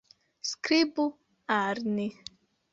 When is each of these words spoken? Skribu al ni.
Skribu 0.51 1.05
al 1.59 1.85
ni. 2.01 2.11